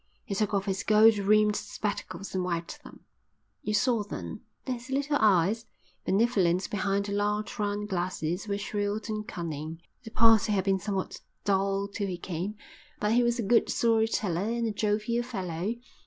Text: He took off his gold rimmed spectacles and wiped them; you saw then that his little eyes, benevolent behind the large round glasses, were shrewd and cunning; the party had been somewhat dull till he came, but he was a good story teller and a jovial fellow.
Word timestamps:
He 0.25 0.33
took 0.33 0.51
off 0.55 0.65
his 0.65 0.81
gold 0.81 1.19
rimmed 1.19 1.55
spectacles 1.55 2.33
and 2.33 2.43
wiped 2.43 2.83
them; 2.83 3.01
you 3.61 3.75
saw 3.75 4.01
then 4.03 4.41
that 4.65 4.73
his 4.73 4.89
little 4.89 5.17
eyes, 5.19 5.67
benevolent 6.05 6.67
behind 6.71 7.05
the 7.05 7.11
large 7.13 7.59
round 7.59 7.87
glasses, 7.87 8.47
were 8.47 8.57
shrewd 8.57 9.09
and 9.11 9.27
cunning; 9.27 9.79
the 10.03 10.09
party 10.09 10.53
had 10.53 10.63
been 10.63 10.79
somewhat 10.79 11.21
dull 11.45 11.87
till 11.87 12.07
he 12.07 12.17
came, 12.17 12.55
but 12.99 13.11
he 13.11 13.21
was 13.21 13.37
a 13.37 13.43
good 13.43 13.69
story 13.69 14.07
teller 14.07 14.41
and 14.41 14.65
a 14.65 14.71
jovial 14.71 15.21
fellow. 15.21 15.75